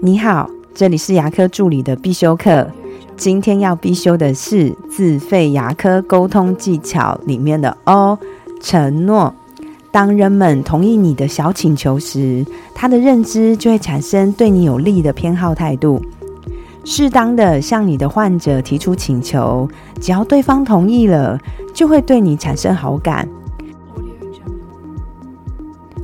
[0.00, 2.64] 你好，这里是牙科助理的必修课。
[3.16, 8.16] 今天要必修的是自费牙科沟通技巧里面的哦，
[8.60, 9.34] 承诺。
[9.90, 16.00] 当人们同意你的小请求时，他的认知就会产生对你有利的偏好态度。
[16.84, 19.68] 适当的向你的患者提出请求，
[20.00, 21.36] 只要对方同意了，
[21.74, 23.28] 就会对你产生好感。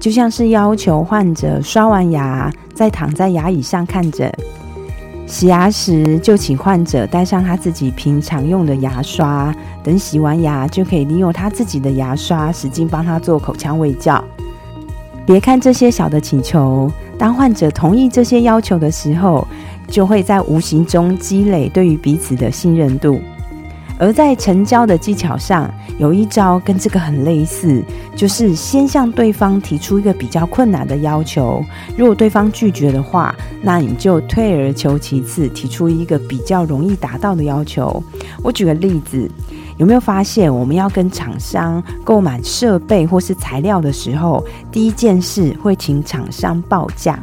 [0.00, 4.32] 就像是要求患者刷完牙，再躺在牙椅上看着。
[5.26, 14.24] 洗牙时，就请患者带上他自己平常用的牙刷，等洗完牙就可以利用他自己的牙刷，使劲帮他做口腔卫教。
[15.26, 19.46] 别看这些小的请求，当患者同意这些要求的时候，
[19.86, 23.20] 就会在无形中积累对于彼此的信任度。
[24.00, 27.84] 而在成交的技巧上，有一招跟这个很类似，
[28.16, 31.62] 就是先向对方提出一个比较困难的要求。
[31.98, 38.02] 如果对方拒绝的话，那你就退而求其次，提出一个比较容易达到的要求。
[38.42, 39.30] 我举个例子，
[39.76, 47.22] 有没有发现，我们要跟厂商购买设备或是材料的时候，第一件事会请厂商报价。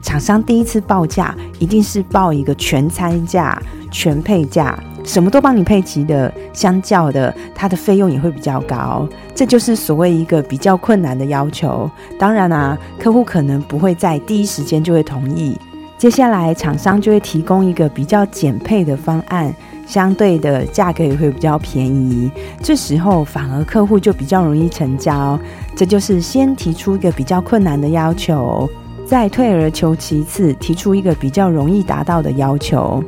[0.00, 4.78] 厂商第一次报价，一定是报一个全餐价、全配价。
[5.04, 9.06] 什么都帮你配齐的，相较的，它的费用也会比较高。
[9.34, 11.90] 这就是所谓一个比较困难的要求。
[12.18, 15.58] 当然啊，客户可能不会在第一时间就会同意。
[15.98, 19.54] 接下来，厂商就会提供一个比较减配的方案，
[19.86, 22.30] 相对的价格也会比较便宜。
[22.60, 25.38] 这时候，反而客户就比较容易成交。
[25.76, 28.68] 这就是先提出一个比较困难的要求，
[29.06, 33.02] 再退而求其次，提出一个比较容易达到的要求。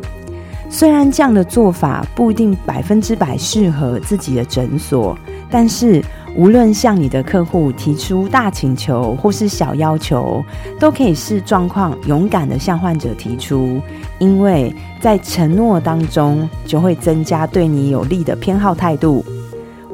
[0.74, 5.16] 虽然这样的做法不一定百分之百适合自己的诊所，
[5.48, 6.02] 但是
[6.34, 10.44] 无论向你的客户提出大请求或是小要求，
[10.80, 13.80] 都可以视状况勇敢的向患者提出，
[14.18, 19.24] 因为在承诺当中就会增加对你有利的偏好态度。